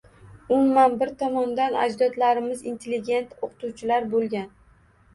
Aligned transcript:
Umuman, 0.55 0.95
bir 1.01 1.11
tomondan 1.19 1.77
ajdodlarim 1.83 2.51
intellegent 2.57 3.39
oʻqituvchilar 3.45 4.13
boʻlgan 4.19 4.55